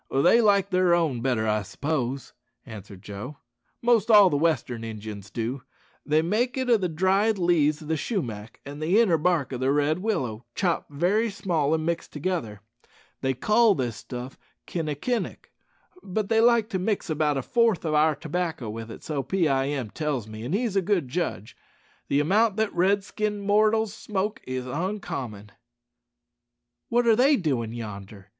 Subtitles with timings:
[0.09, 2.33] "They like their own better, I s'pose,"
[2.65, 3.37] answered Joe;
[3.83, 5.61] "most all the western Injuns do.
[6.03, 9.57] They make it o' the dried leaves o' the shumack and the inner bark o'
[9.59, 12.61] the red willow, chopped very small an' mixed together.
[13.21, 15.51] They call this stuff kinnekinnik;
[16.01, 19.47] but they like to mix about a fourth o' our tobacco with it, so Pee
[19.47, 21.55] eye em tells me, an' he's a good judge.
[22.07, 25.51] The amount that red skinned mortal smokes is oncommon."
[26.89, 28.29] "What are they doin' yonder?"